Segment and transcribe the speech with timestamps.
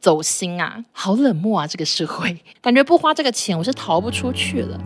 [0.00, 4.80] 走心啊，好冷漠啊，这个社会 感觉不花这个钱我是逃不出去了。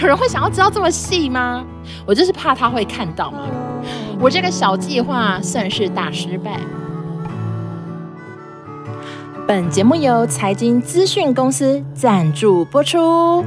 [0.00, 1.64] 有人会想要知道这么细吗？
[2.06, 3.40] 我就是怕他会看到嘛。
[4.20, 6.58] 我这个小计划算是大失败。
[9.46, 13.44] 本节目由财经资讯公司赞助播出。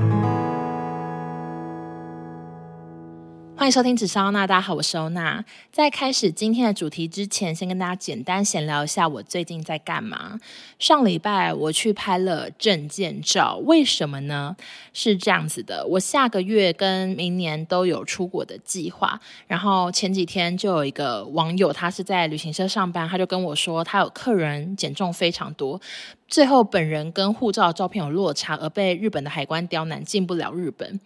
[3.66, 5.44] 欢迎收听纸上欧娜，大家好，我是欧娜。
[5.72, 10.40] 在开始今天的主题之前，先跟大家简单闲聊一下我最近在干嘛。
[10.78, 14.56] 上礼拜我去拍了证件照，为什么呢？
[14.94, 19.20] 是这样子的，我下个月跟明年都有出国的计划。
[19.48, 25.82] 然后前几天就有一个网友，他是在旅行社上班，他就跟我说，他有客人减重非常多，
[26.28, 31.00] 最后本人跟护照照片有落差，而被日本的海关刁难，进不了日本。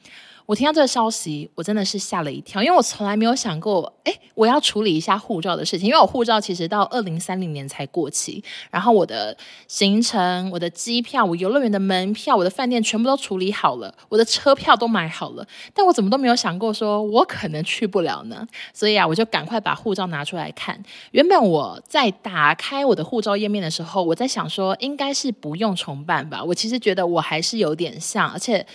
[0.49, 18.43] 我听到这个消息，我真的是吓了一跳，因为我从来没有想过，诶，我要处理一下护照的事情，因为我护照其实到二零三零年才过期，然后我的行程、我的机票、我游乐园的门票、我的饭店全部都处理好了，我的车票都买好了，但我怎么都没有想过说我可能去不了呢？
[18.73, 20.81] 所以啊，我就赶快把护照拿出来看。
[21.11, 28.65] 原本我在打开我的护照页面的时候，我在想说应该是不用重办吧，我其实觉得我还是有点像，而且。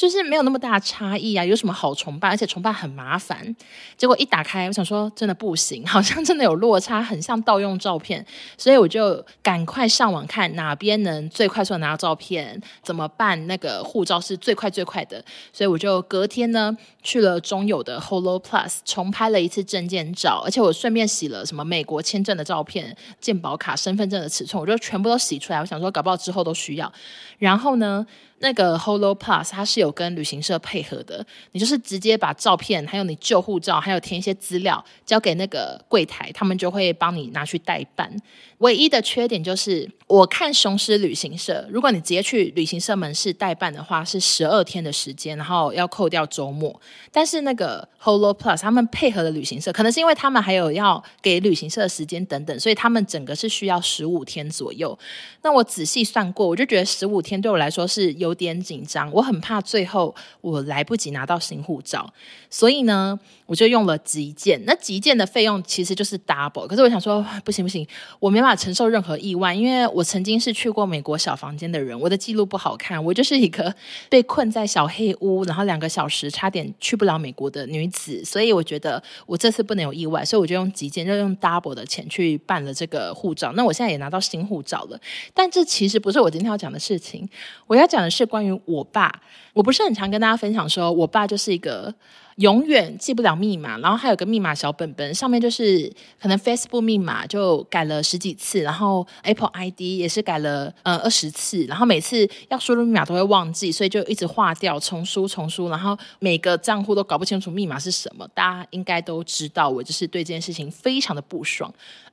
[0.00, 2.30] 就是没有那么大差异啊，有什么好崇拜？
[2.30, 3.54] 而且崇拜很麻烦。
[3.98, 8.24] 结果一打开，我想说真的不行， 好像真的有落差，很像盗用照片。
[8.56, 15.22] 所以我就赶快上网看哪边能最快速拿到照片，怎么办那个护照是最快最快的。
[15.52, 25.60] 所以我就隔天呢去了中友的 Holo Plus 重拍了一次证件照，而且我顺便洗了什么美国签证的照片、健保卡、身份证的尺寸，我就全部都洗出来。
[25.60, 26.90] 我想说搞不好之后都需要。
[27.36, 28.06] 然后呢，
[28.42, 38.10] 那个 Holo Plus 它是有跟旅行社配合的，你就是直接把照片，还有你旧护照，还有填一些资料交给那个柜台，他们就会帮你拿去代办。
[38.58, 46.78] 唯一的缺点就是，我看雄狮旅行社，如果你直接去旅行社门市代办的话，是十二天的时间，然后要扣掉周末。
[47.10, 54.98] 但是那个 Holo Plus 他们配合的旅行社，可能是因为他们还有要给旅行社的时间等等，所以他们整个是需要十五天左右。
[55.42, 62.12] 那我仔细算过，我就觉得十五天对我来说是有有点紧张，我很怕最后我来不及拿到新护照，
[62.48, 64.62] 所以呢，我就用了急件。
[64.64, 67.84] 那急件的费用其实就是 double，可是我想说不行不行，
[68.20, 73.74] 我没办法承受任何意外，因为我曾经是去过美国小房间的人，我的记录不好看，我就是一个
[74.08, 83.52] 被困在小黑屋，然后两个小时差点去不了美国的女子，所以我觉得我这次不能有意外，所以我就用急件，就用 double 的钱去办了这个护照。
[83.56, 85.00] 那我现在也拿到新护照了，
[85.34, 87.28] 但这其实不是我今天要讲的事情，
[87.66, 89.20] 我要讲的是是关于我爸。
[89.52, 91.94] 我不是很常跟大家分享说，我爸就是一个。
[92.36, 108.26] 永远记不了密码，然后还有个密码小本本，上面就是可能 Facebook 密码就改了十几次，然后 Apple ID 也是改了呃二十次，然后每次要输入密码都会忘记，所以就一直划掉，重输重输，然后每个账户都搞不清楚密码是什么。
[108.32, 111.70] 大家应该都知道，我就是对这件事情非常的不爽，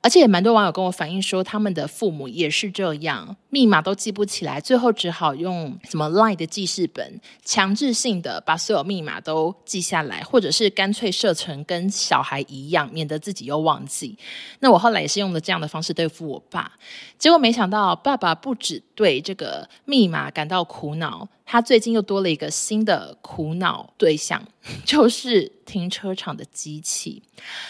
[0.07, 10.23] 而且也蛮多网友跟我反映说，他们的父母也是这样，密码都记不起来，最后只好用什么 lie 的记事本，强制性的把所有密码都记下来。
[10.23, 14.18] 或者是干脆设成跟小孩一样，免得自己又忘记。
[14.59, 16.72] 那我后来也是用了这样的方式对付我爸，
[17.18, 24.43] 结果没想到爸爸不止对这个密码感到苦恼，他最近又多了一个新的苦恼对象，
[24.83, 27.23] 就是停车场的机器。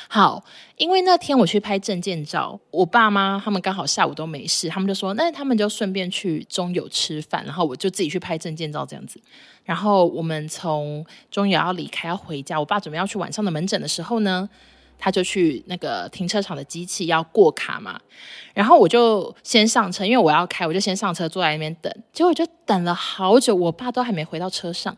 [0.09, 0.43] 好，
[0.77, 9.21] 因为那天我去拍证件照，我爸妈他们刚好下午都没事，他们就说那他们就顺便去中友吃饭，然后我就自己去拍证件照这样子。
[9.63, 14.49] 然后我们从中友要离开要回家，我爸准备要去晚上的门诊的时候呢，
[14.97, 17.99] 他就去那个停车场的机器要过卡嘛，
[18.53, 24.97] 然后我就先上车，因为我要开，我就先上车坐在那边等，结果就等了好久，我爸都还没回到车上，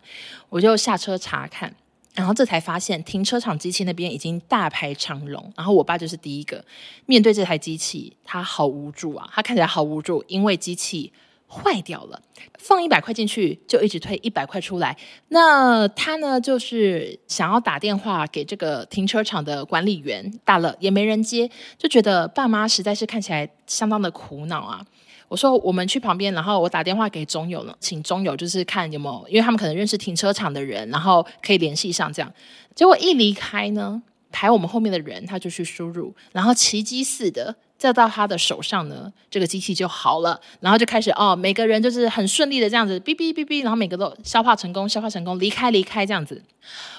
[0.50, 1.76] 我就下车查看，
[2.16, 6.64] 然后这才发现停车场机器那边已经大排长龙，然后我爸就是第一个
[7.06, 11.12] 面对这台机器，他好无助啊，他看起来好无助，因为机器。
[11.51, 12.22] 坏掉了，
[12.59, 14.96] 放一百块进去就一直退一百块出来。
[15.29, 24.85] 那他呢，就是想要打电话给这个停车场的管理员，打了也没人接，就觉得爸妈实在是看起来相当的苦恼啊。
[25.28, 32.31] 我说我们去旁边，然后我打电话给中友了，请中友就是看有没有，因为他们可能认识停车场的人，然后可以联系上这样。
[32.75, 34.01] 结果一离开呢，
[34.31, 37.55] 排我们后面的人他就去输入，然后奇迹似的。
[37.79, 46.43] 再到他的手上呢，这个机器就好了，然后就开始哦，每个人就是很顺利的这样子，哔哔哔哔，然后每个都消化成功，消化成功，离开离开这样子，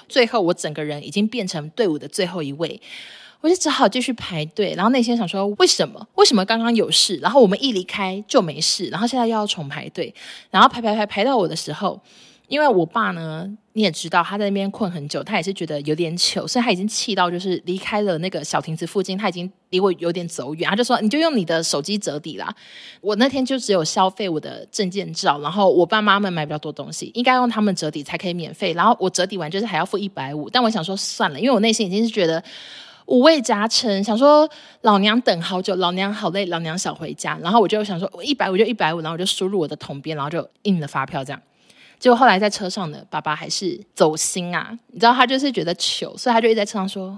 [0.09, 2.81] 最后我整个人已经变成队伍的最后一位，
[3.41, 6.07] 我就只好继续排队，然后内心想说，为什么？
[6.15, 10.11] 为什么刚刚有事，然后我们一离开就没事，然后现在又要重排队，
[10.49, 12.01] 然后排排排排到我的时候，
[12.51, 22.53] 因为我爸呢，你也知道他在那边困很久，他也是觉得有点糗，所以他已经气到就是离开了那个小亭子附近，他已经离我有点走远，他就说你就用你的手机折抵啦。
[22.99, 32.43] 我那天就只有消费我的证件照，然后我爸妈们买比较多东西，应该用他们折抵才可以免费，然后我折抵完就是还要付一百五，但我想说算了，因为我内心已经是觉得。
[33.07, 34.49] 五味杂陈，想说
[34.81, 37.37] 老娘等好久，老娘好累，老娘想回家。
[37.41, 41.41] 然后我就想说，我一百五就一百五，然后我就输入我的统编，然后就印了发票，这样。
[42.01, 47.17] 结果后来在车上呢，爸爸还是走心啊，你知道他就是觉得糗，所以他就一直在车上说：“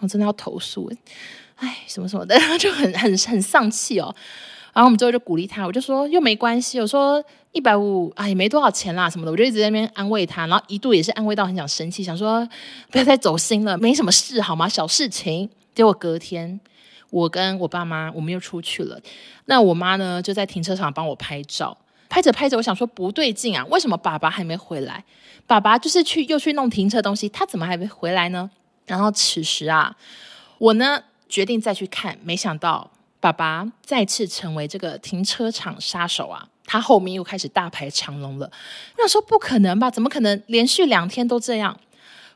[0.00, 0.92] 我真的要投诉，
[1.56, 4.14] 哎，什么什么的， 就很很很丧气哦。”
[4.74, 12.46] 然后我们最后就鼓励他，我就说又没关系，我说一百五啊也没多少钱啦什么的，我就一直在那边安慰他，然后一度也是安慰到很想生气，想说
[12.90, 14.68] 不要再走心了，没什么事好吗？
[14.68, 15.48] 小事情。
[15.74, 16.60] 结果隔天
[17.08, 19.00] 我跟我爸妈我们又出去了，
[19.46, 21.74] 那我妈呢就在停车场帮我拍照，
[22.10, 25.02] 拍着拍着我想说不对劲啊，为什么爸爸还没回来？
[25.46, 28.50] 爸爸就是去又去弄停车东西，他怎么还没回来呢？
[28.84, 29.96] 然后此时啊，
[30.58, 32.90] 我呢决定再去看，没想到。
[33.22, 36.48] 爸爸再次成为这个停车场杀手啊！
[36.64, 38.50] 他后面又开始大排长龙了。
[38.96, 39.90] 我想说不可能吧？
[39.90, 41.78] 怎么可能连续两天都这样？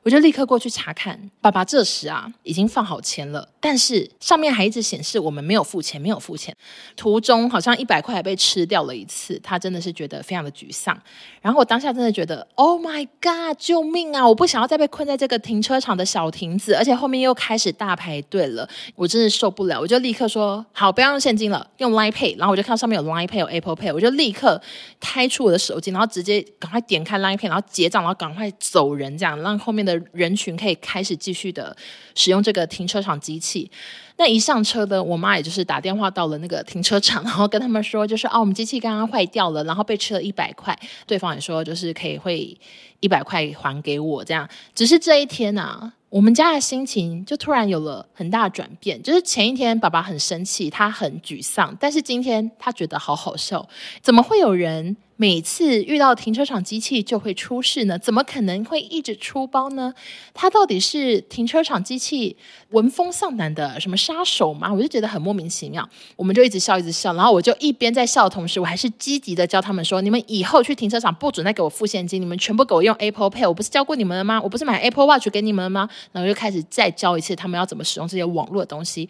[0.05, 1.19] 我就立刻过去查看。
[1.41, 3.49] 爸爸这时啊，已经放好钱了。
[3.59, 6.55] 但是上面还一直显示我们没有付钱，没有付钱。
[6.95, 10.95] 途中好像一百块还被吃掉了一次，他真的是觉得非常的沮丧。
[11.41, 14.29] 然后我当下真的觉得，Oh my God，救命啊！
[14.29, 19.81] 我不想要再被困在这个停车场的小亭子，而且后面又开始大排队了，我真的受不了。
[19.81, 22.37] 我就立刻说，好，不要用现金了，用 Line Pay。
[22.39, 24.61] 然后我就看到上面有 Line Pay，有 Apple Pay，我就立刻
[25.01, 31.77] 开出我的手机，然后直接赶快点开 Line Pay，然后结账，然后赶快走人，这样让后面的人群可以开始继续的
[32.15, 33.71] 使用这个停车场机器。
[34.17, 40.79] 那一上车的，我妈也就是打电话到了那个停车场，然后跟他们说，就是哦，我们机器刚刚坏掉了，然后被吃了一百块。
[41.05, 42.57] 对方也说，就是可以会
[43.01, 44.49] 一百块还给我，这样。
[44.73, 49.03] 只是这一天啊，我们家的心情就突然有了很大的转变。
[49.03, 53.69] 就是前一天爸爸很生气，他很沮丧，但是今天他觉得好好笑，
[54.01, 54.97] 怎么会有人？
[55.17, 57.97] 每次遇到停车场机器就会出事呢？
[57.99, 59.95] 怎么可能会一直出包呢？
[60.33, 62.37] 他到底是停车场机器
[62.71, 64.73] 闻风丧胆的什么杀手吗？
[64.73, 65.89] 我就觉得很莫名其妙。
[66.17, 73.47] 我们就一直笑，一直笑，然后我就一边在笑的同时，我还是积极的教他们说：你们以后去停车场不准再给我付现金，你们全部给我用 Apple Pay。
[73.47, 74.41] 我不是教过你们了吗？
[74.43, 75.89] 我不是买 Apple Watch 给你们了吗？
[76.11, 79.09] 然后就开始再教一次他们要怎么使用这些网络的东西。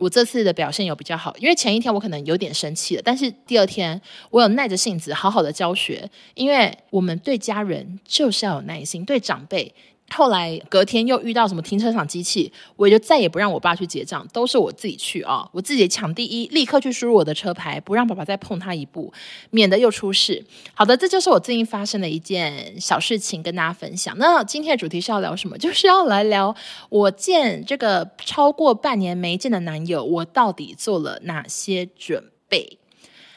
[0.00, 4.00] 我这次的表现有比较好，因为前一天我可能有点生气了，但是第二天
[4.30, 9.72] 我有耐着性子好好的教学，因为我们对家人就是要有耐心，对长辈。
[10.12, 19.12] 后来隔天又遇到什么停车场机器，我也就再也不让我爸去结账，都是我自己去啊、我自己抢第一，立刻去输入我的车牌，不让爸爸再碰他一步，
[19.50, 20.44] 免得又出事。
[20.74, 24.16] 好的，这就是我最近发生的一件小事情，跟大家分享。
[24.18, 25.56] 那今天的主题是要聊什么？
[25.56, 26.54] 就是要来聊
[26.88, 32.78] 我见这个超过半年没见的男友，我到底做了哪些准备？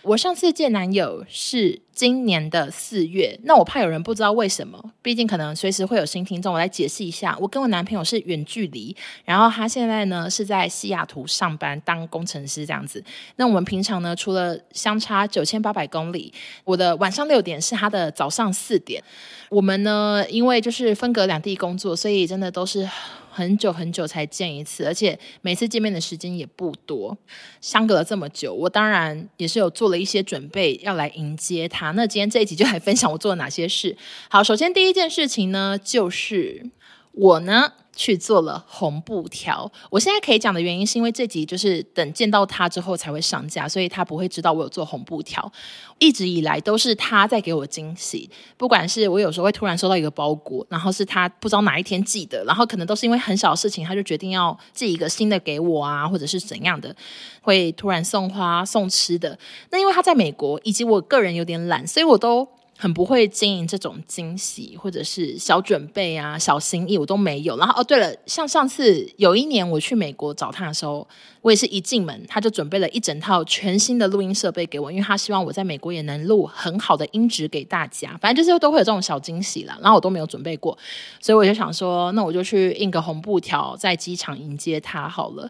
[0.01, 7.37] 我上次见男友是今年的四月，那我怕有人不知道为什么，毕竟可能随时会有新听众，我来解释一下。
[7.39, 13.03] 我跟我男朋友是远距离，然后他现在呢是在西雅图上班当工程师这样子。
[13.35, 16.33] 那我们平常呢，除了相差九千八百公里，
[16.63, 19.03] 我的晚上六点是他的早上四点。
[19.49, 22.89] 我们呢，因为就是分隔两地工作，所以真的都是。
[23.35, 27.17] 很久很久才见一次，而且每次见面的时间也不多。
[27.61, 31.82] 相隔了这么久，我当然也是有做了一些准备要来迎接他。
[31.91, 33.95] 那今天这一集就来分享我做了哪些事。
[34.29, 36.69] 好，首先第一件事情呢，就是
[37.11, 37.73] 我呢。
[37.95, 39.71] 去做了红布条。
[39.89, 45.51] 我现在可以讲的原因，是因为这集就是等见到他之后才会上架，所以他不会知道我有做红布条。
[45.99, 56.93] 一直以来都是他在给我惊喜，不管是我有时候会突然收到一个包裹，然后是他不知道哪一天寄的，然后可能都是因为很小的事情，他就决定要寄一个新的给我啊，或者是怎样的，
[57.41, 59.37] 会突然送花送吃的。
[59.69, 62.47] 那因为他在美国，以及我个人有点懒，所以我都。
[62.83, 67.55] 很不会经营这种惊喜或者是小准备啊、小心意，我都没有。
[67.55, 71.07] 然后哦，对了，像上次有一年我去美国找他的时候，
[71.39, 78.17] 我也是一进门他就准备了一整套全新的录音设备给我，因为他希望我在美国也能录很好的音质给大家。
[78.19, 80.77] 反正就是都会有这种小惊喜啦，然后我都没有准备过，
[81.21, 85.49] 所以我就想说，那我就去印个红布条在机场迎接他好了。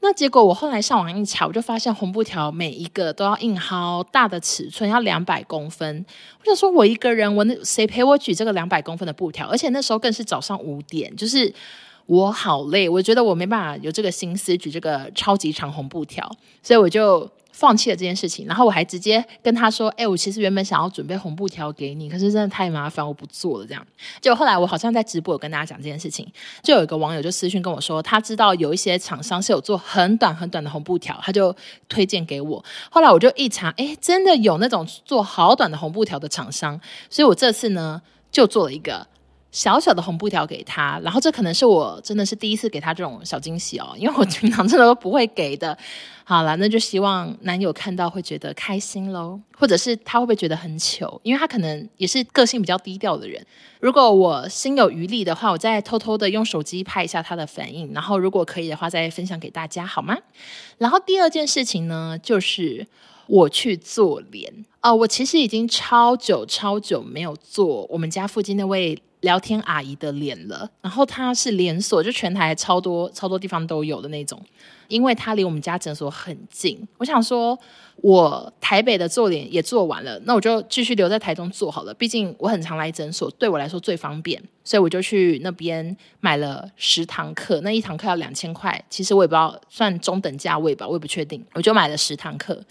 [0.00, 6.04] 那结果我后来上网一查，我就发现红布条每一个都要印好大的尺寸，要两百公分。
[6.40, 9.48] 我想说，我一个人，我那谁陪我举这个两百公分的布条？
[9.48, 11.52] 而且那时候更是早上五点，就是
[12.06, 16.30] 我好累，我觉得我没办法有这个心思举这个超级长红布条，
[16.62, 17.28] 所以我就。
[17.58, 23.84] 放弃了这件事情，然后我还直接跟他说：“哎，我其实原本想要准备红布条给你，可是真的太麻烦，我不做了。”这样，
[24.20, 26.24] 结果后来我好像在直播有跟大家讲这件事情，
[26.62, 31.52] 就有一个网友就私讯跟我说，他知道有一些厂商是有做很短很短的红布条，他就
[31.88, 32.64] 推荐给我。
[32.90, 38.00] 后来我就一查，哎，真的有那种做好短的红布条的厂商，所以我这次呢
[38.30, 39.04] 就做了一个。
[39.50, 45.76] 小小的红布条给他，然后这可能是我真的是第一次给他这种小惊喜哦，因为我平常真的都不会给的。
[46.24, 51.18] 好了，那就希望男友看到会觉得开心喽，或者是他会不会觉得很糗？
[51.22, 53.42] 因为他可能也是个性比较低调的人。
[53.80, 60.14] 如果我心有余力的话，我再偷偷的用手机拍一下他的反应，然后如果可以的话，再分享给大家好吗？
[60.76, 62.86] 然后第二件事情呢，就是
[63.26, 64.52] 我去做脸
[64.82, 69.02] 哦，我其实已经超久超久没有做我们家附近那位。
[69.20, 74.40] 聊天阿姨的脸了，然后她是连锁，就全台超多超多地方都有的那种，
[74.86, 76.80] 因为她离我们家诊所很近。
[76.98, 77.58] 我想说，
[77.96, 81.92] 我台北的做脸也做完了，那我就继续留在台中做好了。
[81.92, 92.62] 毕竟我很常来诊所，对我来说最方便，所以我就去那边买了十堂课，那一堂课要两千块，其实我也不知道算中等价位吧，我也不确定，我就买了十堂课。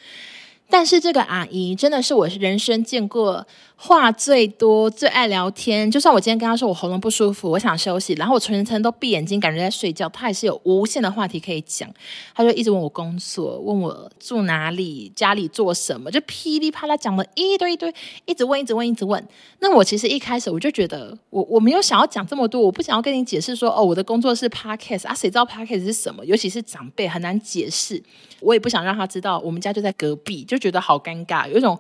[0.70, 3.46] 但是这个阿姨真的是我人生见过
[3.78, 5.90] 话最多、最爱聊天。
[5.90, 11.90] 就算我今天跟她说我喉咙不舒服，我想休息，然后我全程都闭眼睛，感觉在睡觉，她还是有无限的话题可以讲。
[12.36, 17.94] 她就一直问我工作，问我住哪里，家里做什么，就噼里啪啦讲了一堆一堆，
[18.26, 19.26] 一直问，一直问，一直问。
[19.60, 26.26] 那我其实一开始我就觉得，我我没有想要讲这么多，我不想要跟你解释说，哦，我的工作是 Podcast 啊，谁知道 Podcast 是什么？
[26.26, 28.04] 尤其是长辈很难解释，
[28.42, 30.57] 我也不想让他知道，我们家就在隔壁，就。
[30.58, 31.80] 就觉得好尴尬，有一种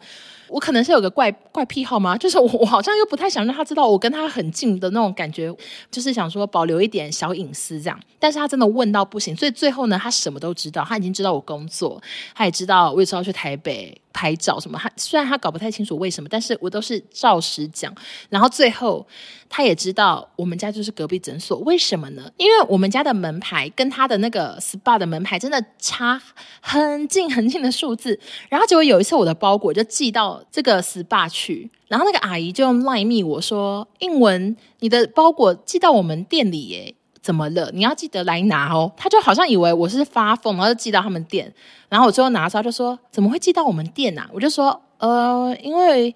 [0.50, 2.18] 我可能是有个怪怪癖好吗？
[2.18, 5.56] 就是我我好像又不太想让他知道我跟他很近的那种感觉，
[5.92, 8.00] 就是想说保留一点小隐私这样。
[8.20, 12.01] 但是他真的问到不行，所以最后呢，他什么都知道，他已经知道我工作，
[12.34, 14.80] 他也知道我也知道去台北拍照什么。
[14.82, 17.94] 他虽然他搞不太清楚为什么，但是我都是照实讲。
[18.30, 19.06] 然后最后
[19.48, 22.24] 他也知道我们家就是隔壁诊所，为什么呢？
[22.38, 26.20] 因为我们家的门牌跟他的那个 SPA 的门牌真的差
[26.60, 28.88] 很近很近的数字，然后结果。
[28.88, 37.72] 有一次，我的包裹就寄到这个 SPA 去，然后那个阿姨就用赖密我说：“英文，你的包裹寄到我们店里耶，怎么了？
[37.74, 41.53] 你要记得来拿哦。”他就好像以为我是发疯，然后就寄到他们店。
[41.89, 46.13] 然后我最后拿的时候就说：“怎么会寄到我们店啊？”我就说：“呃，因为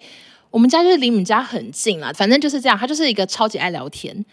[0.50, 4.24] 我们家就是离你们家很近啦，反正就是这样。”他就是一个超级爱聊天。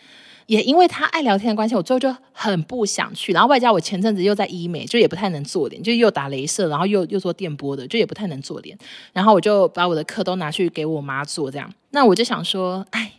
[0.50, 3.32] 也因为他爱聊天的关系，我最后就很不想去。
[3.32, 8.76] 然后外加我前阵子又在医美，就也不太能做脸，就又打镭射，然后又又做电波的，就也不太能做脸。
[9.14, 11.72] 然后我就把我的课都拿去给我妈做，这样。
[11.92, 13.12] 那我就想说，哎，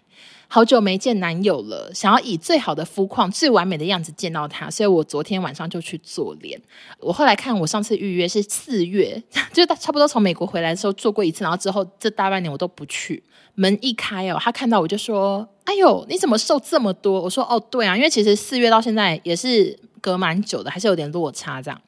[0.52, 6.60] 好久没见男友了，想要以最好的肤况、最完美的样子见到他，所以我昨天晚上就去做脸。
[6.98, 9.22] 我后来看，我上次预约是四月，
[9.54, 13.22] 就差不多从美国回来的时候做过一次，然后之后这大半年我都不去。
[13.54, 21.80] 门一开哦，他看到我就说：“哎呦，你怎么瘦这么多？”我说：“哦，对啊，因为其实四月到现在也是隔蛮久的，还是有点落差这样。”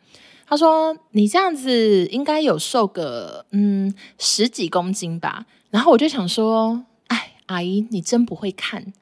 [0.46, 6.84] 他说：“你这样子应该有瘦个嗯十几公斤吧？”然后我就想说：“，
[7.52, 8.92] 阿姨，你真不会看。”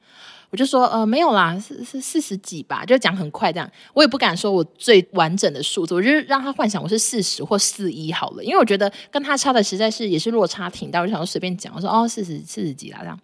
[0.51, 3.71] 我就说：“呃，没有啦，是是四十几吧，就讲很快这样。
[3.93, 13.17] 我也不敢说我最完整的数字，我就让他幻想我是四十或四一好了，因为我觉得跟他差的实在是也是落差挺大，我就想说随便讲，我说哦四十四十几啦这样。”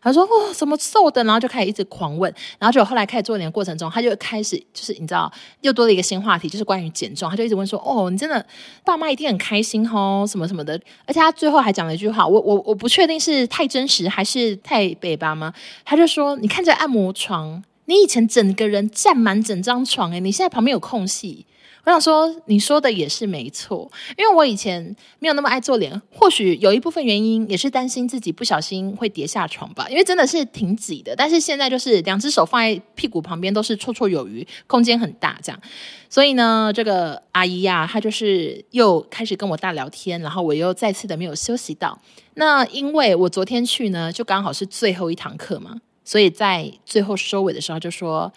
[0.00, 2.32] 他说：“哦，怎么瘦的？”然后就开始一直狂问。
[2.58, 7.28] 然后就后来开始做脸过程中，他就开始就是你知道，又多了一个新话题，就是关于减重。
[7.28, 8.44] 他就一直问说：“哦，你真的
[8.84, 15.52] 爸妈一定很开心哦，什么什么的。”而且他最后还讲了一句话，我我我不确定是太真实还是太北吧吗？
[15.84, 21.46] 他就说：“你看在按摩床，你以前整个人占满整张床，诶，你现在旁边有空隙。”
[21.86, 31.14] 我想说，你说的也是没错，因为我以前没有那么爱做脸，或许有一部分原因也是担心自己不小心会跌下床吧，因为真的是挺挤的。
[31.14, 35.62] 但是现在就是两只手放在屁股旁边都是绰绰有余，空间很大这样。
[36.10, 41.96] 所以呢，这个阿姨呀、她就是又开始跟我大聊天，然后我又再次的没有休息到。
[42.34, 48.32] 那因为我昨天去呢，就刚好是最后一堂课嘛，所以在最后收尾的时候就说：“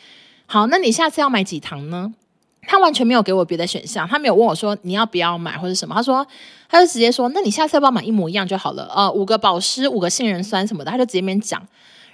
[0.46, 2.14] 好，那你下次要买几堂呢？”
[2.68, 6.28] 他完全没有给我别的选项，他没有问我说你要不要买或者什么，他说
[6.68, 11.66] 他就直接说，那你下次要不要买一模一样就好了，呃，五个保湿，五个杏仁酸什么的，他就直接面讲。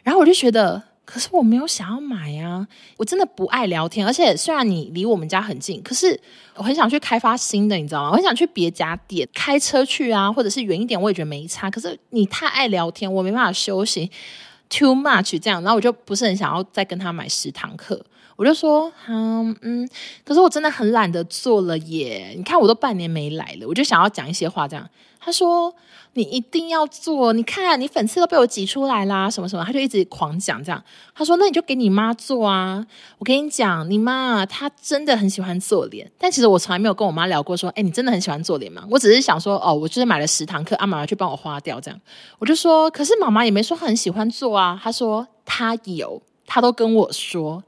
[0.03, 6.17] 然后我就觉得，可是我没有想要买呀，我真的不爱聊天，而且虽然你离我们家很近，可是
[6.55, 8.11] 我很想去开发新的，你知道吗？
[8.11, 11.69] 我很想去别家店开车去啊，或者是远一点，我也觉得没差。
[11.69, 14.09] 可是你太爱聊天，我没办法休息
[14.69, 18.05] ，too much 这样，然后我就不是很想要再跟他买十堂课。
[18.35, 19.89] 我就说，嗯嗯，
[20.23, 22.33] 可是我真的很懒得做了耶。
[22.35, 24.89] 你看我都半年没来了，我就想要讲一些话这样。
[25.19, 25.73] 他说。
[26.17, 30.81] 你一定要做，你看你粉刺都被我挤出来啦，什么什么，他就一直狂讲这样。
[31.13, 32.87] 他说：“那你就给你妈做啊！”
[33.19, 41.99] 我跟你讲，你妈她真的很喜欢做脸，但其实我从来没有跟我妈聊过说：“哎，你真的很喜欢做脸吗？”我只是想说：“哦，我就是买了十堂课，阿妈妈去帮我花掉这样。”
[42.39, 47.61] 我就说：“可是妈妈也没说很喜欢做啊。”他说：“她有，她都跟我说。”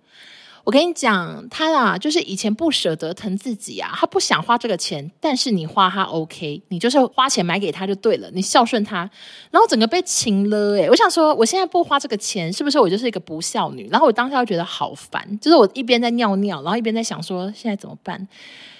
[0.67, 9.09] 我跟你讲，他啦，就是以前不舍得疼自己啊，他不想花这个钱，但是你花他 OK，你就是花钱买给他就对了，你孝顺他，
[9.49, 13.87] 然后整个被情了诶，我想说，我现在不花这个钱，是不是我就是一个不孝女？
[13.89, 18.27] 然后我当下就觉得好烦，就是我一边在尿尿，然后一边在想说现在怎么办？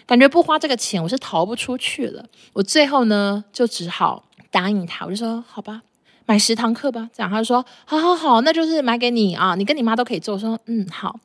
[0.05, 2.25] 感觉不花这个钱，我是逃不出去了。
[2.51, 5.83] 我最后呢，就只好答应他，我就说好吧。
[6.25, 10.33] 买十堂课吧，这样他就说好好好，那就是买给你啊，你跟你妈都可以做。
[10.33, 11.17] 我说嗯好，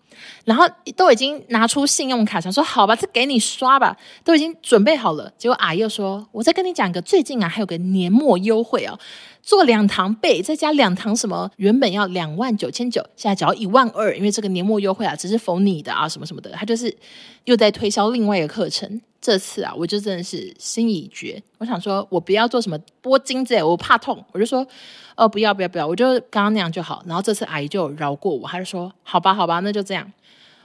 [0.45, 0.64] 然后
[0.97, 5.33] 都已经拿出信用卡，想说好吧，这给你刷吧，都已经准备好了。
[5.37, 8.99] 结果阿姨又说，我再跟你讲个，最近啊还有个年末优惠哦，
[9.42, 16.97] 做两堂背再加两堂什么，原本要两万九千九，现在只要一万二，因为这个年末优惠啊，只是否你的啊什么什么的，他就是
[17.45, 19.00] 又在推销另外一个课程。
[19.23, 21.41] 这次啊，我就真的是心已决。
[21.59, 24.23] 我想说，我不要做什么拨筋之类，我怕痛。
[24.33, 24.67] 我就说，
[25.14, 27.05] 哦，不要不要不要，我就刚刚那样就好。
[27.07, 30.12] 然后这次阿姨就饶过我，她就说，好吧好吧，那就这样。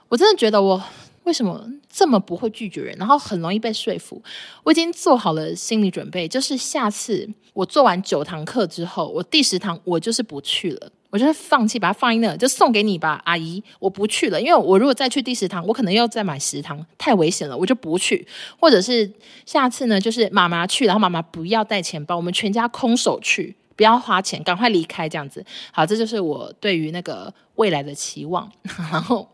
[0.09, 0.83] 我真的觉得我
[1.25, 4.19] 为什么这么不会拒绝人，然后很容易被说服。
[4.63, 10.91] 我已经做好了心理准备，就是下次我做完九堂课之后，我第十堂我就是不去了。
[11.17, 18.27] 我就是放弃，把它放在那，就送给你吧，阿姨，我不去了，因为我如果再去第十堂，我可能要再买十堂，太危险了，我就不去。
[18.59, 19.11] 或者是
[19.47, 25.43] 下次呢，就是妈妈去，然后妈妈不要带钱包，我们全家空手去，不要花钱，赶快离开这样子。
[25.71, 27.33] 好，这就是我对于那个。
[27.57, 28.49] 未来的期望，
[28.91, 29.27] 然后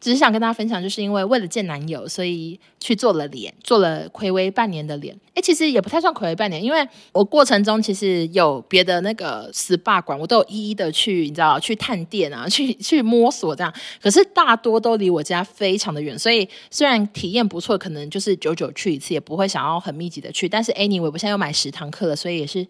[0.00, 5.14] 只是想跟大家分享，就是因为为了见男友，所以去做了脸，做了睽违半年的脸。
[5.34, 13.72] 哎，其实也不太算睽违半年，因为我过程中其实有别的那个 SPA 馆，我都有一一的去，你知道，去探店啊， 去去摸索这样。
[14.00, 20.48] 可是大多都离我家非常的远，所以虽然体验不错，可能就是久久去一次，也不会想要很密集的去。
[20.48, 22.64] 但是 anyway，我现在又买十堂课了，所以也是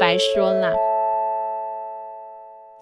[0.00, 0.70] 白说啦。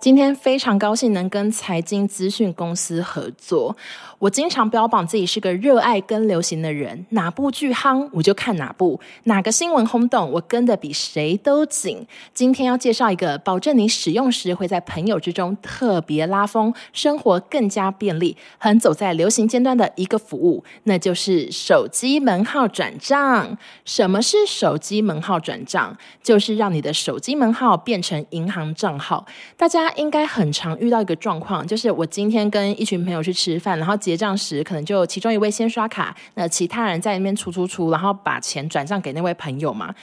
[0.05, 3.75] 今天非常高兴能跟财经资讯公司合作。
[4.19, 12.07] 我经常标榜自己是个热爱跟流行的人，哪部剧夯我就看哪部，哪个新闻轰动我跟得比谁都紧。
[12.35, 23.57] 今天要介绍一个保证你使用时会在朋友之中特别拉风，生活更加便利，很走在流行尖端的一个服务，那就是手机门号转账。
[23.87, 25.97] 什么是手机门号转账？
[26.23, 29.27] 就是让你的手机门号变成银行账号。
[29.57, 39.95] 大家应该很常遇到一个状况，就是我今天跟一群朋友去吃饭，然后结账时可能就其中一位先刷卡，那其他人在那边出出出，然后把钱转账给那位朋友嘛。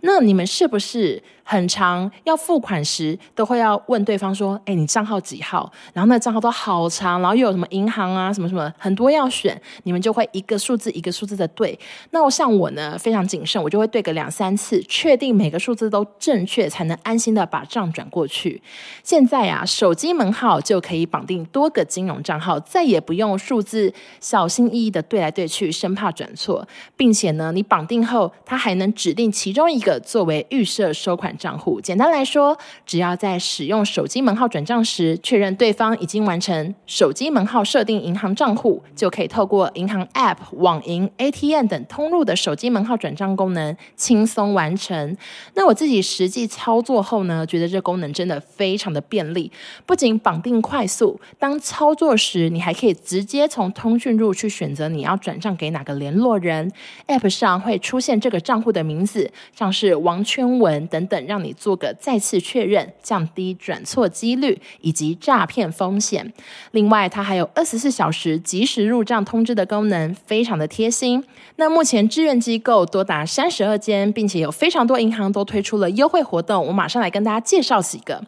[0.00, 11.78] 那你们是不是很长要付款时都会要问对方说：“哎，你账号几号？”然后那账号都好长，然后又有什么银行啊，什么什么很多要选，你们就会一个数字一个数字的对。
[12.10, 18.60] 那我像我呢，非常谨慎，我就会对个两三次，确定每个数字都正确，才能安心的把账转过去。
[19.02, 29.92] 现在啊，手机门号就可以绑定多个金融账号，再也不用数字小心翼翼的对来对去，生怕转错，并且呢，你绑定后，它还能指定其中一个。
[30.02, 45.16] 作为预设收款账户，简单来说，只要在使用手机门号转账时，确认对方已经完成手机门号设定银行账户，就可以透过银行 App、网银、ATM 等通路的手机门号转账功能轻松完成。
[45.54, 49.50] 那我自己实际操作后呢，觉得这功能真的非常的便利，
[49.84, 56.70] 不仅绑定快速，当操作时你还可以直接从通讯录去选择你要转账给哪个联络人
[57.08, 59.72] ，App 上会出现这个账户的名字，像。
[59.72, 66.32] 是王圈文等等，让你做个再次确认，降低转错几率以及诈骗风险。
[66.72, 71.24] 另外，它还有二十四小时即时入账通知的功能，非常的贴心。
[71.56, 76.66] 那目前志愿机构多达三十二间，并且有非常多银行都推出了优惠活动。
[76.66, 78.24] 我马上来跟大家介绍几个。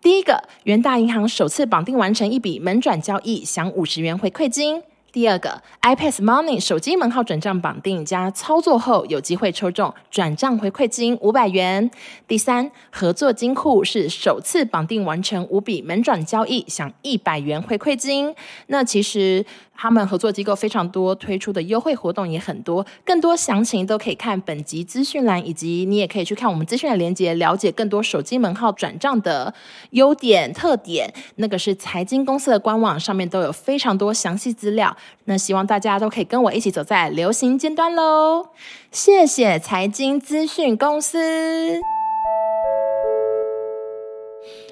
[0.00, 4.82] 第一个，元大银行首次绑定完成一笔门转交易，享五十元回馈金。
[5.14, 11.88] 第二个，iPass Money 手机门号转账绑定加操作后有机会抽中转账回馈金五百元。
[12.26, 18.34] 第三，合作金库是首次绑定完成五笔门转交易享一百元回馈金。
[18.66, 19.46] 那其实
[19.76, 22.84] 他们合作机构非常多，推出的优惠活动也很多。
[23.04, 29.54] 更多详情都可以看本集资讯栏，以及你也可以去看我们资讯的连接，了解更多手机门号转账的
[29.90, 31.14] 优点特点。
[31.36, 34.96] 那个是财经公司的官网上面都有非常多详细资料。
[35.26, 38.48] 那希望大家都可以跟我一起走在流行尖端喽！
[38.92, 41.80] 谢谢财经资讯公司。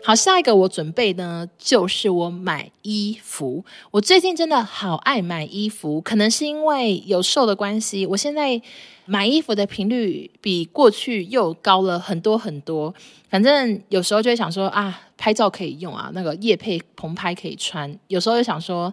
[0.05, 3.65] 好，下一个我准备呢，就是我买衣服。
[3.93, 8.61] 我最近真的好爱买衣服，可能是因为有瘦的关系，我现在
[9.07, 12.93] 买衣服的频率比过去又高了很多很多。
[13.31, 17.97] 反正有时候就会想说啊，拍照可以用啊，那个夜配棚拍可以穿。
[18.09, 18.93] 有时候就想说。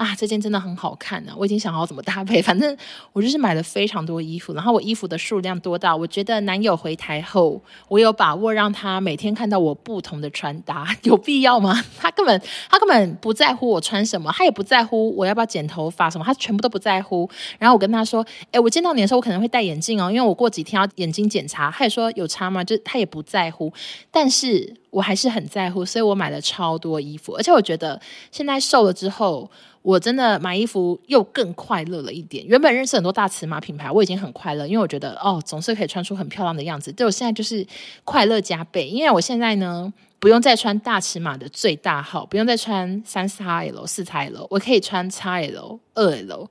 [0.00, 2.74] 啊，这件真的很好看呢、我已经想好怎么搭配， 反正
[3.12, 11.84] 我就是买了非常多衣服，然后我衣服的数量多到，我觉得男友回台后，我有把握让他每天看到我不同的穿搭， 有必要吗？
[12.00, 17.28] 他根本他根本不在乎我穿什么，他也不在乎我要不要剪头发什么，他全部都不在乎。
[17.58, 23.70] 然后我跟他说：“哎，我见到你的时候，我可能会戴眼镜哦，因为我过几天要眼睛检查。”他也说：“有差吗？”就他也不在乎，
[24.10, 28.00] 但是我还是很在乎，所以我买了超多衣服，而且我觉得
[28.32, 29.50] 现在瘦了之后。
[29.82, 32.46] 我真的买衣服又更快乐了一点。
[32.46, 36.92] 原本认识很多大尺码品牌，我已经很快乐，因为我觉得哦，总是可以穿出很漂亮的样子。
[36.92, 37.66] 对，我现在就是
[38.04, 46.50] 快乐加倍，因为我现在呢，不用再穿大尺码的最大号，不用再穿三 XL、四 XL，我可以穿 XL、二 L。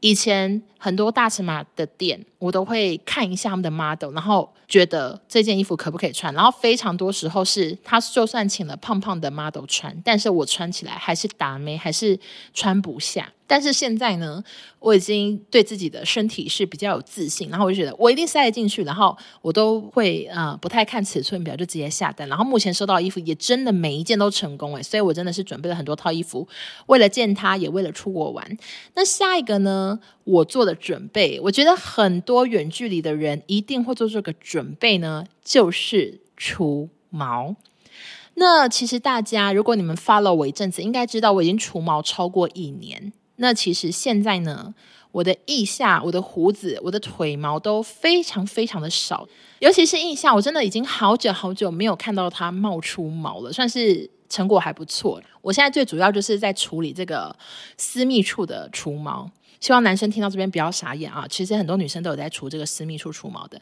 [0.00, 6.32] 以前很多大尺码的店，我都会看一下他们的 model，然后觉得这件衣服可不可以穿。
[6.34, 12.18] 然后非常多时候是，他就算请了胖胖的 model 穿，但是我穿起来还是打没，还是
[12.52, 13.32] 穿不下。
[13.48, 14.42] 但是现在呢，
[14.80, 26.46] 我已经对自己的身体是比较有自信，然后我就觉得我一定塞得进去，然后我都会呃不太看尺寸表就直接下单，然后目前收到衣服也真的每一件都成功诶，所以我真的是准备了很多套衣服，
[26.86, 28.58] 为了见他，也为了出国玩。
[28.94, 37.56] 那下一个呢，我做的准备，我觉得很多远距离的人一定会做这个准备呢，就是除毛。
[38.34, 43.12] 那其实大家如果你们 follow 我一阵子，应该知道我已经除毛超过一年。
[43.36, 44.74] 那其实现在呢，
[45.12, 49.26] 我的腋下、我的胡子、我的腿毛都非常非常的少，
[49.60, 55.22] 尤其是腋下，我真的已经好久好久没有看到它冒出毛了，算是成果还不错。
[55.40, 57.34] 我现在最主要就是在处理这个
[57.78, 61.26] 私密处的除毛，希望男生听到这边不要傻眼啊！
[61.28, 63.60] 其实很多女生都有在除这个私密处除毛的。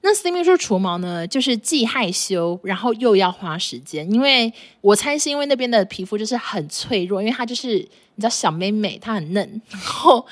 [0.00, 7.88] 那私密处除毛呢，就是既害羞，然后又要花时间，因为我猜是因为那边的皮肤就是很脆弱，因为它就是。
[8.14, 10.26] 你知道小妹妹她很嫩，然后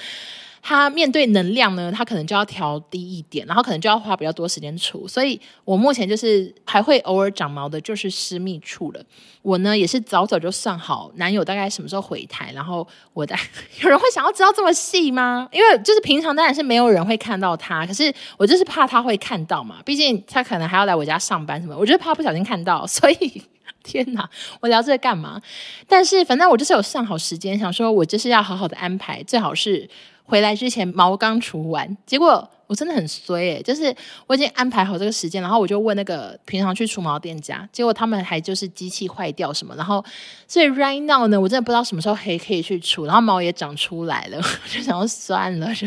[0.62, 5.08] 他面对能量呢，他可能就要调低一点，然后可能就要花比较多时间除。
[5.08, 9.02] 所以我目前就是还会偶尔长毛的，就是私密处了。
[9.42, 13.34] 我呢也是早早就算好男友大概什么时候回台，然后我的
[13.82, 15.48] 有人会想要知道这么细吗？
[15.50, 23.42] 因为就是平常当然是没有人会看到他，可是我就是怕他会看到嘛，毕竟他可能还要来我家上班什么，我就是怕不小心看到，所以。
[23.82, 24.28] 天哪，
[24.60, 25.40] 我聊这个干嘛？
[25.88, 29.88] 但是反正我就是有算好时间，想说我就是要好好的安排，最好是
[30.30, 31.96] 回来之前毛刚除完。
[32.06, 33.94] 结果我真的很衰诶、欸，就是
[34.28, 40.02] 我已经安排好这个时间，然后我就问那个平常去除毛店家，结果他们还就是机器坏掉什么，然后
[40.46, 45.86] 所以 right now 呢，我真的不知道什么时候还可以去除，然后毛也长出来了， 我就想说算了，就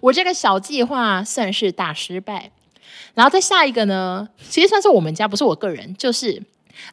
[0.00, 2.50] 我这个小计划算是大失败。
[3.14, 6.42] 然后再下一个呢，其实算是我们家，不是我个人，就是。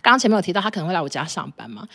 [0.01, 1.87] 刚刚前面有提到他可能会来我家上班嘛，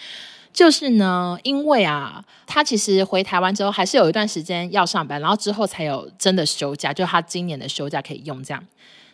[0.55, 8.65] 就是呢，因为啊，他其实回台湾之后还是有一段时间要上班，然后之后才有真的休假，就他今年的休假可以用这样。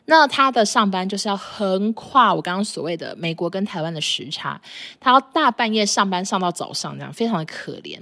[0.07, 4.61] 那他的上班就是要横跨我刚刚所谓的美国跟台湾的时差，
[4.99, 7.99] 他要大半夜上班上到早上，这样非常的可怜。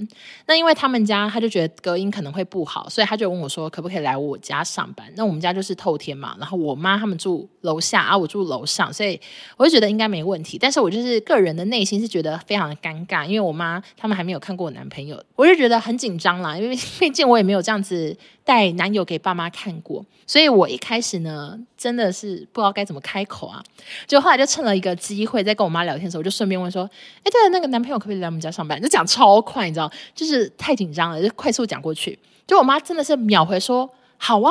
[0.46, 5.06] 那因为他们家他就觉得隔音可能会不好，所以他就问我说可不可以来我家上班？
[5.16, 9.20] 那我们家就是透天嘛，然后我妈他们住楼下啊，我住楼上，所以
[9.56, 10.56] 我就觉得应该没问题。
[10.58, 18.16] 但是我就是个人的内心是觉得非常的尴尬，因为我妈他们还没有看过我男朋友，我就觉得很紧张啦，因为毕竟我也没有这样子。
[18.48, 23.62] 带男友给爸妈看过，所以我一开始呢，真的是不知道该怎么开口啊。
[24.06, 26.88] 就后来就趁了一个机会，在跟我妈聊天的时候，我就顺便问说
[27.22, 32.18] ：“哎，对了，那个男朋友可不可以来我们家上班？”就讲超快，你知道，就是太紧张了，就快速讲过去。
[32.46, 34.50] 就我妈真的是秒回说：“好啊，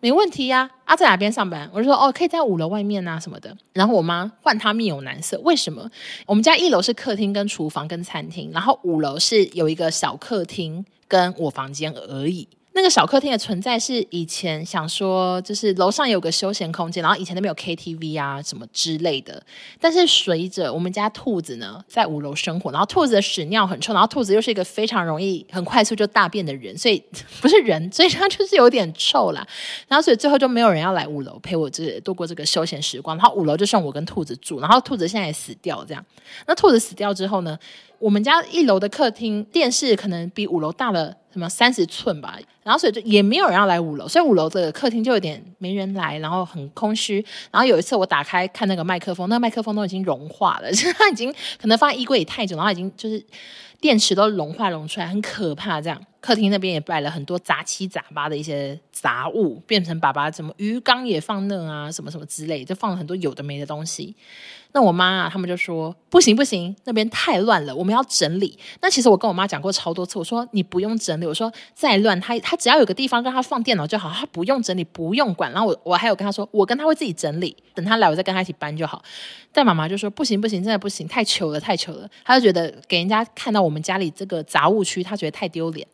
[0.00, 0.90] 没问题呀、啊。
[0.92, 1.70] 啊，在哪边上班？
[1.72, 3.56] 我就说哦，可以在五楼外面啊什么的。
[3.72, 5.88] 然后我妈换她面有难色，为什么？
[6.26, 12.48] 我们家一楼是客厅跟厨房跟餐厅，然后五楼是有一个小客厅跟我房间而已。
[12.76, 19.42] 那个小客厅的存在是以前想说，就是楼上有个休闲空间，然后以前那边有 KTV 啊什么之类的。
[19.80, 27.02] 但是随着我们家兔子呢在五楼生活，然后兔子的屎尿很臭，然后兔子又是一个非常容易很快速就大便的人，所以
[27.40, 29.46] 不是人，所以它就是有点臭啦。
[29.88, 36.04] 然后所以最后就没有人要来五楼陪我这度过这个休闲时光，然后五楼就剩我跟兔子住，然后兔子现在也死掉这样。
[36.46, 37.58] 那兔子死掉之后呢，
[37.98, 41.16] 我们家一楼的客厅电视可能比五楼大了。
[41.32, 47.22] 什么三十寸吧，然后所以就也没有人要来五楼，所以五楼的客厅就有点没人来，然后很空虚。
[47.50, 51.30] 然后有一次我打开看那个麦克风，那个麦克风都已经融化了，就是它已经
[51.60, 53.22] 可能放在衣柜里太久，然后已经就是
[53.82, 55.78] 电池都融化融出来，很可怕。
[55.78, 64.16] 这样客厅那边也摆了很多杂七杂八的一些杂物，变成爸爸什么鱼缸也放那啊，什么什么之类，就放了很多有的没的东西。
[64.76, 68.58] 那我妈啊，他们就说不行不行，那边太乱了，我们要整理。
[68.82, 75.50] 那其实我跟我妈讲过超多次，我说你不用整理，我说再乱，她她只要有个地方让她放电脑就好，她不用整理，不用管。
[75.50, 79.02] 然后我我还有跟她说，我跟她会自己整理，等她来我再跟她一起搬就好。
[79.50, 82.06] 但妈妈就说不行不行，真的不行，太糗了太糗了。
[82.22, 85.88] 她就觉得给人家看到我们家里这个杂物区，她觉得太丢脸。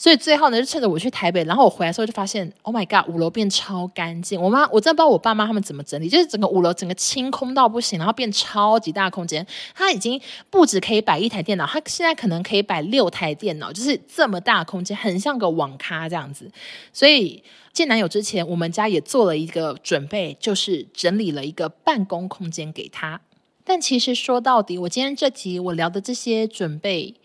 [0.00, 4.40] 所以最后呢，就趁着我去台北，然后我回来的时候就发现，Oh my god，五楼变超干净。
[4.40, 9.46] 我妈，我真的不知道我爸妈他们怎么整理，就是整个五楼整个清空到不行，然后变超级大空间。
[9.74, 16.50] 它已经不止可以摆一台电脑，它现在可能可以摆六台电脑，就是这么大空间，很像个网咖这样子。
[16.94, 23.20] 所以见男友之前，我们家也做了一个准备，就是整理了一个办公空间给他。
[23.64, 27.16] 但其实说到底，我今天这集我聊的这些准备，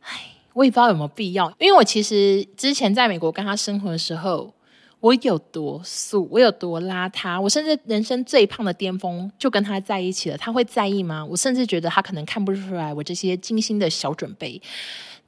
[0.00, 0.37] 唉。
[0.58, 4.52] 我也不知道有没有必要，因为我其实之前在美国跟他生活的时候，
[4.98, 11.24] 我有多素，我有多邋遢，我甚至人生最胖的巅峰就跟他在一起了，他会在意吗？
[11.24, 14.60] 我甚至觉得他可能看不出来我这些精心的小准备。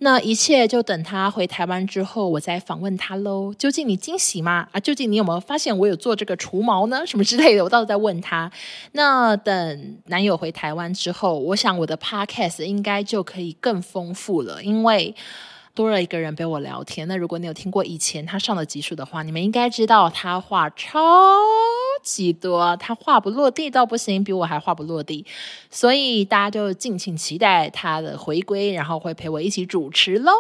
[0.03, 3.55] 那一切就等他回台湾之后，我再访问他喽。
[3.59, 4.67] 究竟你惊喜吗？
[4.73, 7.05] 啊，究竟你有没有发现我有做这个除毛呢？
[7.07, 8.51] 什么之类的，我到时候再问他。
[8.93, 15.15] 那等男友回台湾之后，我想我的 podcast 应该就可以更丰富了，因为。
[15.81, 17.09] 多了一个人陪我聊天。
[17.09, 21.39] 那如果你有听过以前他上的集数的话，你们应该知道他话超
[22.03, 25.25] 级多，他话不落地倒不行，比我还话不落地。
[25.71, 30.33] 所以大家就敬请期待他的回归，然后会陪我一起主持喽。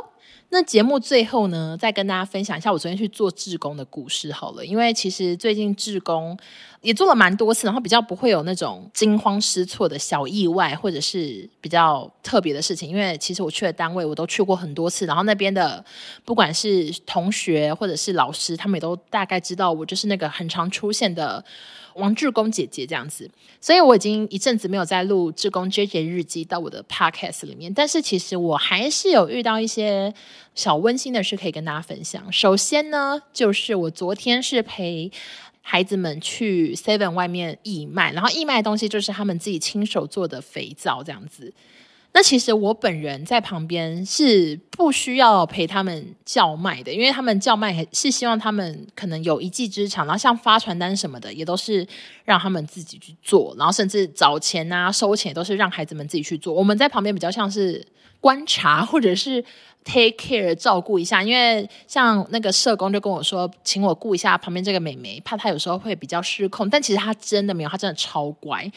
[0.53, 6.37] 那节目最后呢，再跟大家分享一下我昨天去做志工的故事好了，因为其实最近志工
[6.81, 12.91] 也做了蛮多次，然后比较不会有那种惊慌失措的小意外，或者是比较特别的事情。
[12.91, 15.85] 因为其实我去的单位我都去过很多次，然后那边的
[16.25, 21.45] 不管是同学或者是老师，他们也都大概知道我就是那个很常出现的。
[21.95, 30.13] 王志工姐姐这样子，所以我已经一阵子没有在录志工 JJ 日记到我的 podcast 里面，但是其实我还是有遇到一些
[30.55, 32.33] 小温馨的事可以跟大家分享。
[32.33, 35.11] 首先呢，就是我昨天是陪
[35.63, 41.53] 孩子们去 Seven 外面义卖，然后义卖的东西就是他们自己亲手做的肥皂这样子。
[42.13, 51.87] 那其实我本人在旁边是不需要陪他们叫卖的，因为他们叫卖是希望他们可能有一技之长，然后像发传单什么的也都是
[52.25, 56.53] 让他们自己去做，然后甚至找钱啊、收钱都是让孩子们自己去做。
[56.53, 57.87] 我们在旁边比较像是
[58.21, 59.45] 观察或者是
[59.85, 68.71] take care 照顾一下，因为像那个社工就跟我说，请我顾一下旁边这个妹妹，怕她有时候会比较失控，但其实她真的没有，她真的超乖。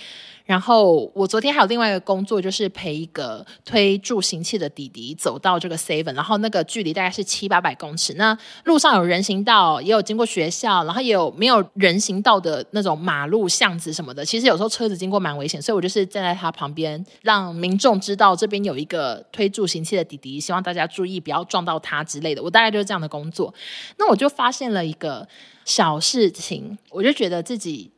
[0.46, 8.16] 然后我昨天还有另外一个工作，就是陪一个推助行器的弟弟走到这个 Seven，然后那个距离大概是七八百公尺。
[8.16, 14.26] 那路上有人行道，也有经过学校，然后也有没有人行道的那种马路巷子什么的。
[14.26, 22.42] 其实有时候车子经过蛮危险，所以我就是站在他旁边，让民众知道这边有一个推助行器的弟弟，希望大家注意不要撞到他之类的。
[22.42, 23.54] 我大概就是这样的工作。
[23.98, 25.28] 那我就发现了一个
[25.66, 27.92] 小事情，我就觉得自己。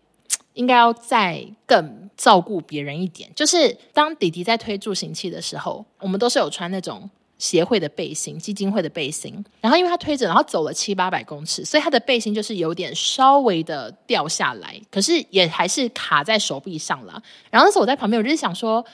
[0.56, 3.30] 应该要再更照顾别人一点。
[3.36, 9.44] 就是当弟弟在推助行器的时候，我们都是有穿那种协会的背心、基金会的背心。
[9.60, 17.22] 然后因为他推着，然后走了七八百公尺，所以他的背心就是有点稍微的掉下来，可是也还是卡在手臂上了。
[17.52, 18.86] 然后那时候我在旁边，我就是想说，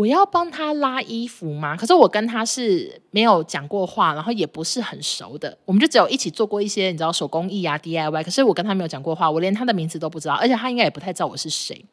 [0.00, 1.76] 我要帮他拉衣服吗？
[1.76, 8.24] 可是我跟他是没有讲过话，然后也不是很熟的，我们就只有一起做过一些你知道手工艺啊 DIY。
[8.24, 11.84] 可是我跟他没有讲过话，我连他的名字都不知道，而且他应该也不太知道我是谁。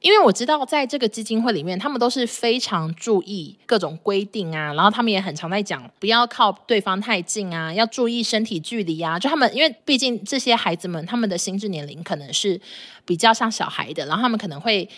[0.00, 9.18] 因为我知道在这个基金会里面，他们都是非常注意各种规定啊，然后他们也很常在讲不要靠对方太近啊，要注意身体距离啊。
[9.18, 12.60] 就他们因为毕竟这些孩子们，他们的心智年龄可能是
[13.04, 14.88] 比较像小孩的，然后他们可能会。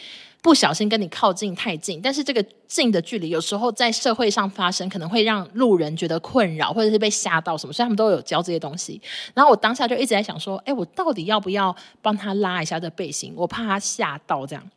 [0.42, 9.00] 不小心跟你靠近太近，但是这个近的距离有时候在社会上发生，可能会让路人觉得困扰，或者是被吓到什么，所以他们都有教这些东西。
[9.34, 13.32] 然后我当下就一直在想说，哎，我到底要不要帮他拉一下这背心？
[13.36, 14.70] 我怕他吓到这样。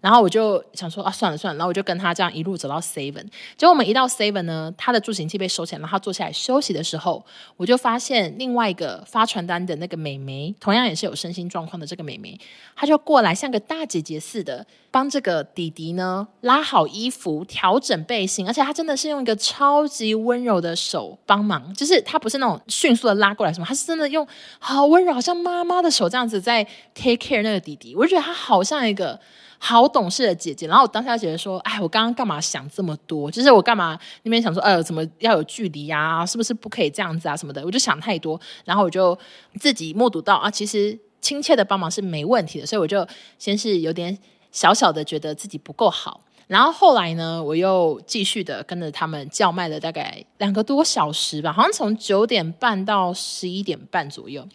[0.00, 3.24] 然后我就想说啊，算了算了，然后我就跟他这样一路走到 Seven。
[3.56, 7.24] 结果我们一到 Seven 呢，他的助行器被收起来，然后他坐下来休息的时候，
[7.56, 12.38] 我就发现另外一个发传单的那个美眉，同样也是有身心状况的这个美眉，
[12.76, 24.26] 她就过来像个大姐姐似的，帮这个弟弟呢拉好衣服、调整背心，而且她真的是用一个超级温柔的手帮忙，就是她不是那种迅速的拉过来什么，她是真的用
[24.58, 29.18] 好温柔，好像妈妈的手这样子在 take care 那个弟弟，我就觉得她好像一个。
[29.66, 33.30] 好懂事的姐姐，然后我当下觉得说，哎，我刚刚干嘛想这么多？
[33.30, 36.26] 就是我干嘛那边想说，呃，怎么要有距离啊？
[36.26, 37.34] 是不是不可以这样子啊？
[37.34, 38.38] 什么的，我就想太多。
[38.66, 39.18] 然后我就
[39.58, 44.18] 自己目睹到啊，其实亲切的帮忙是没问题的，所以我就先是有点
[44.52, 46.20] 小小的觉得自己不够好。
[46.46, 54.46] 然后后来呢，我又继续的跟着他们叫卖了大概两个多小时吧，好像从九点半到十一点半左右。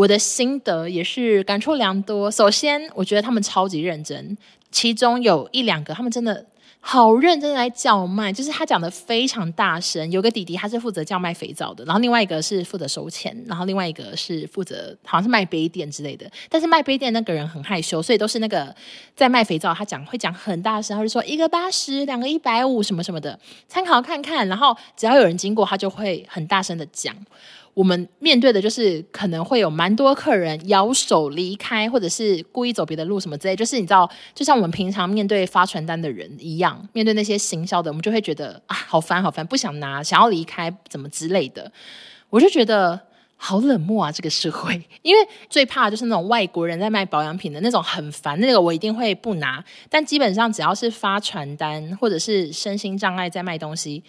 [0.00, 2.30] 我的心得也是感触良多。
[2.30, 4.34] 首先，我觉得他们超级认真，
[4.70, 6.46] 其中有一两个，他们真的
[6.80, 10.10] 好认真来叫卖，就是他讲的非常大声。
[10.10, 16.26] 有个弟弟他是负责叫卖肥皂的，然后另外一个是负责收钱，然后另外一个是负责好像是卖杯垫之类的。
[16.48, 18.74] 但是卖杯垫那个人很害羞，所以都是那个
[19.14, 24.48] 在卖肥皂，他讲会讲很大声，他就说一个八十，两个一百五什么什么的，参考看看。
[24.48, 27.14] 然后只要有人经过，他就会很大声的讲。
[27.72, 33.54] 我们面对的就是可能会有蛮多客人摇手离开，或者是故意走别的路什么之类。
[33.54, 41.70] 就是你知道，就像我们平常面对发传单的人一样，面对那些行销的，我们就会觉得啊，好烦好烦，不想拿，想要离开，怎么之类的。
[42.28, 43.00] 我就觉得
[43.36, 44.82] 好冷漠啊，这个社会。
[45.02, 49.64] 因为最怕就是那种外国人在卖保养品的那种很烦，那个我一定会不拿。
[49.88, 54.02] 但基本上只要是发传单或者是身心障碍在卖东西，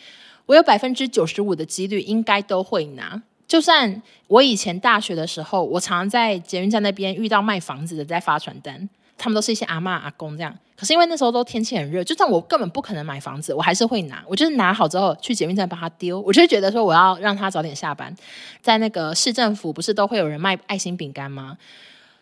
[0.47, 3.21] 我有百分之九十五的几率应该都会拿。
[3.51, 8.87] 就算我以前大学的时候，我常常在捷运站那边遇到卖房子的在发传单，
[9.17, 10.57] 他们都是一些阿妈阿公这样。
[10.77, 14.23] 可是因为那时候都天气很热，就算我根本不可能买房子，我还是会拿。
[14.25, 18.15] 我就是拿好之后去捷运站帮他丢，我就觉得说我要让他早点下班。
[18.61, 21.57] 在那个市政府不是都会有人卖爱心饼干吗？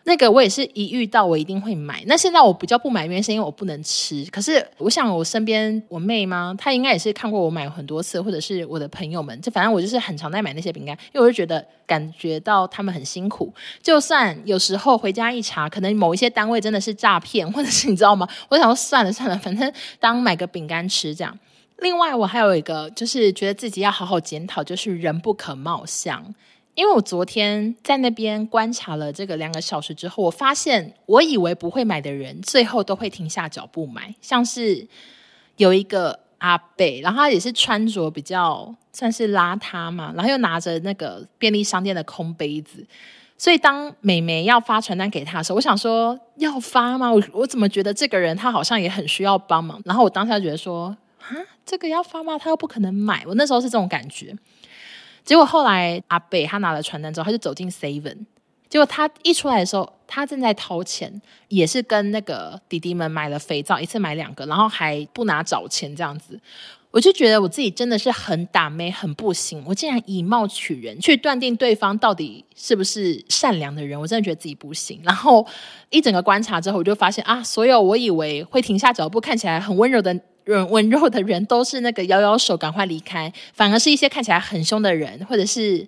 [0.04, 2.02] 那个我也是一遇到我一定会买。
[2.06, 4.24] 那现在我比较不买，原因是因为我不能吃。
[4.32, 6.54] 可是我想我身边我妹吗？
[6.58, 9.38] 她应该也是看过我买很多次，或者是我的朋友们。
[9.40, 13.52] 就反正我就是很常在买那些饼干，因为我就觉得感觉到他们很辛苦。
[13.82, 18.26] 就算有时候回家一查，可能某一些单位真的是诈骗，或者是你知道吗？
[18.48, 21.38] 我想说算了算了，反正当买个饼干吃这样。
[21.78, 26.34] 另外我还有一个就是觉得自己要好好检讨，就是人不可貌相。
[26.80, 34.14] 因为我昨天在那边观察了这个两个小时之后，我发现我以为不会买的人，最后都会停下脚步买。
[34.22, 34.88] 像是
[35.58, 42.82] 有一个阿伯，然后他也是穿着比较算是邋遢嘛，然后又拿着那个便利商店的空杯子，
[43.36, 47.12] 所以当美眉要发传单给他的时候，我想说要发吗？
[47.12, 49.78] 我我怎么觉得这个人他好像也很需要帮忙？
[49.84, 51.28] 然后我当下觉得说啊，
[51.66, 52.38] 这个要发吗？
[52.38, 53.22] 他又不可能买。
[53.26, 54.34] 我那时候是这种感觉。
[55.24, 58.26] 结果后来阿北他拿了传单之后，他就走进 Seven。
[58.68, 66.40] 结果他一出来的时候，他正在掏钱，也是跟那个弟弟们买了肥皂，一次买两个，然后还不拿找钱这样子。
[66.92, 69.62] 我就觉得我自己真的是很打咩，很不行。
[69.66, 75.00] 我竟然以貌取人，去断定对方到底是不是善良的人，我真的觉得自己不行。
[75.02, 75.44] 然后
[75.90, 80.16] 一整个观察之后，我就发现啊，所有我以为会停下脚步、看起来很温柔的。
[80.50, 85.86] 温温柔的人都是那个摇摇手赶快离开，反而是一些看起来很凶的人，或者是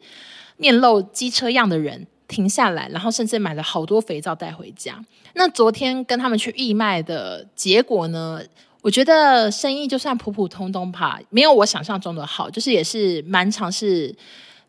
[0.56, 5.04] 面露机车样的人停下来，然后甚至买了好多肥皂带回家。
[5.34, 8.40] 那昨天跟他们去义卖的结果呢？
[8.82, 14.12] 我觉得生意就算普普通通吧，没有我想象中的好，就是也是蛮常是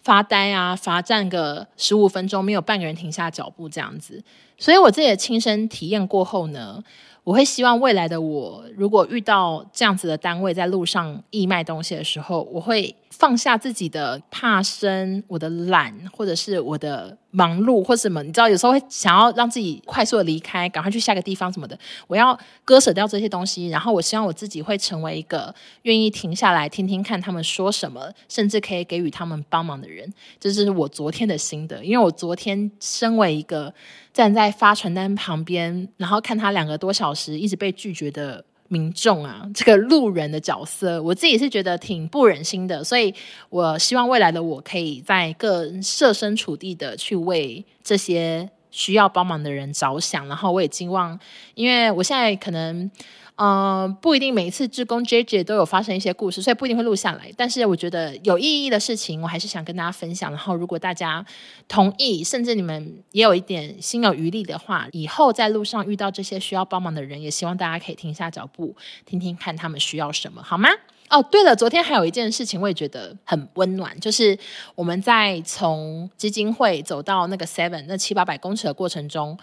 [0.04, 4.24] 发呆啊，罚站个十五分钟，没有半个人停下脚步这样子。
[4.64, 6.82] 所以我自己的亲身体验过后呢，
[7.26, 21.78] 我会希望未来的我，如果遇到这样子的单位在路上义卖东西的时候，我会放下自己的怕生、我的懒，或者是我的忙碌或什么，你知道，有时候会想要让自己快速的离开，赶快去下个地方什么的。
[22.08, 30.10] 我要割舍掉这些东西，然后我希望我自己会成为一个愿意停下来听听看他们说什么，甚至可以给予他们帮忙的人。
[30.40, 33.74] 这是我昨天的心得，因为我昨天身为一个
[34.14, 38.46] 站在发传单旁边，然后看他两个多小时一直被拒绝的。
[38.70, 43.14] 民众啊，这个路人的角色，我自己是觉得挺不忍心的，所以
[43.50, 51.20] 我希望未来的我可以在更设身处地的去为这些需要帮忙的人着想，然后我也希望，
[51.54, 52.90] 因为我现在可能。
[53.36, 57.32] 嗯、不一定每一次志工 JJ 都有发生一些故事，所以不一定会录下来。
[57.36, 60.30] 但是我觉得有意义的事情，我还是想跟大家分享。
[60.30, 61.26] 然后，如果大家
[61.68, 70.70] 同意，甚至你们也有一点心有余力的话，以后在路上遇到这些需要帮忙的人，也希望大家可以停下脚步，听听看他们需要什么，好吗？
[71.10, 74.38] 哦，对了，昨天还有一件事情，我也觉得很温暖，就是
[74.76, 79.36] 我们在从基金会走到那个 Seven 那七八百公尺的过程中，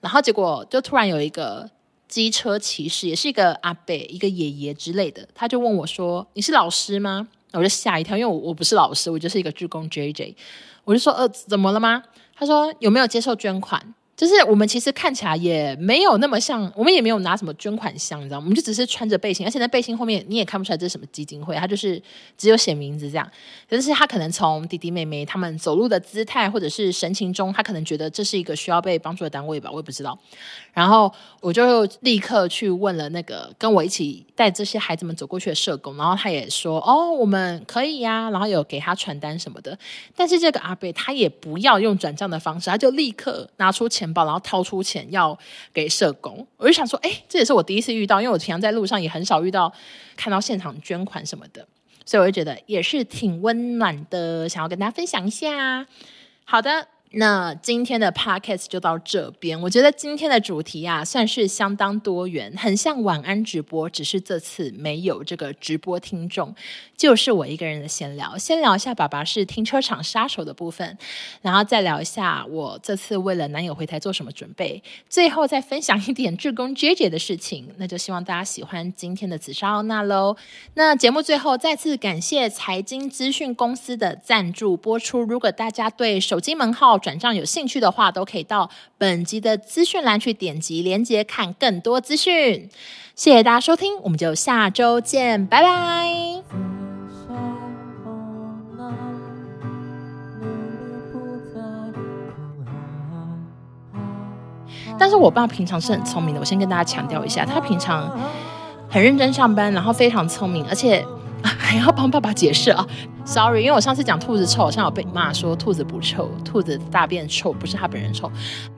[0.00, 1.70] 然后结果就突然有一个。
[2.08, 10.34] 机车骑士也是一个阿伯，一个爷爷之类的，他就问我说：“你是老师吗？”我就吓一跳，因为我我不是老师，我就是一个志工 JJ。
[10.84, 12.02] 我就说：“呃，怎么了吗？”
[12.34, 13.82] 他说：“有没有接受捐款？”
[14.18, 18.46] 就是我们其实看起来也没有那么像，我们也没有拿什么捐款箱，你知道吗？
[18.46, 22.02] 我们就只是穿着背心，而且那背心后面你也看不出来这是什么基金会，他就是
[22.36, 23.30] 只有写名字这样。
[23.68, 30.18] 但是他可能从弟弟妹妹他们走路的姿态或者是神情中，他可能觉得这是一个需要被帮助的单位吧，我也不知道。
[30.78, 39.76] 然后我就立刻去问了那个跟我一起带这些孩子们走过去的社工，然后他也说：“哦，我们可以呀。”然后有给他传单什么的。
[40.14, 44.24] 但是这个阿伯他也不要用转账的方式，他就立刻拿出钱包。
[44.24, 45.36] 然后掏出钱要
[45.74, 49.72] 给社工，我就想说，哎，这也是我第一次遇到，因为我平常在路上也很少遇到
[50.16, 51.66] 看到现场捐款什么的，
[52.06, 55.84] 所以我就觉得也是挺温暖的，想要跟大家分享一下。
[56.44, 56.86] 好的。
[57.12, 59.60] 那今天的 podcast 就到这边。
[59.62, 66.54] 我觉得今天的主题啊，算是相当多元，很像晚安直播，只是这次没有这个直播听众，
[66.96, 68.36] 就是我一个人的闲聊。
[68.36, 70.98] 先聊一下爸爸是停车场杀手的部分，
[71.40, 77.68] 然后再聊一下我这次为了男友回台做什么准备，最后再分享一点志工 JJ 的事情。
[77.78, 80.36] 那就希望大家喜欢今天的紫砂欧娜喽。
[80.74, 85.20] 那节目最后再次感谢财经资讯公司的赞助播出。
[85.20, 92.68] 如果大家对手机门号转账有兴趣的话，都可以到本集的资讯栏去点击连接看更多资讯。
[93.14, 96.42] 谢谢大家收听，我们就下周见，拜拜。
[104.98, 108.10] 但是我爸平常是很聪明的，我先跟大家强调一下，他平常
[108.88, 111.04] 很认真上班，然后非常聪明，而且。
[111.42, 112.86] 还要帮爸爸解释啊
[113.24, 118.30] ，sorry，因为我上次讲兔子臭，好像有被骂说兔子不臭，兔子大便臭，不是他本人臭。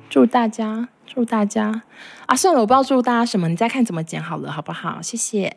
[0.09, 1.83] 祝大家，祝大家
[2.27, 5.01] 啊，算了，我不知道祝大家什么，你再看怎么剪好了，好不好？
[5.01, 5.57] 谢谢。